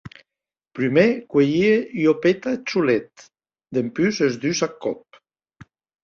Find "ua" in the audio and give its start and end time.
2.05-2.15